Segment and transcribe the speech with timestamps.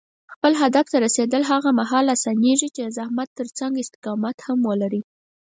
[0.33, 5.01] خپل هدف ته رسېدل هغه مهال اسانېږي چې د زحمت ترڅنګ استقامت هم لرې.